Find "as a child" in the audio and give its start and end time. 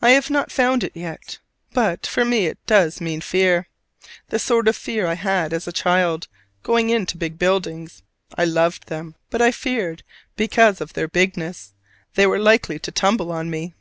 5.52-6.26